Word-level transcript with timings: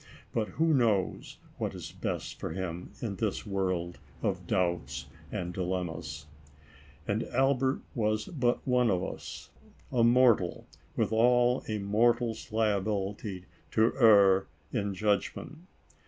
But 0.33 0.47
who 0.57 0.71
ever 0.71 0.79
knows 0.79 1.37
what 1.59 1.75
is 1.75 1.91
best 1.91 2.39
for 2.39 2.53
him, 2.53 2.91
in 3.03 3.17
this 3.17 3.45
world 3.45 3.99
of 4.23 4.47
doubts 4.47 5.05
and 5.31 5.53
dilemmas? 5.53 6.25
And 7.07 7.21
Albert 7.25 7.81
was 7.93 8.25
but 8.25 8.67
one 8.67 8.89
of 8.89 9.03
us, 9.03 9.51
a 9.91 10.03
mortal, 10.03 10.65
with 10.95 11.13
all 11.13 11.61
a 11.67 11.77
mortal's 11.77 12.51
lia 12.51 12.81
bility 12.81 13.43
to 13.73 13.93
err 13.99 14.47
in 14.73 14.95
judgment. 14.95 15.59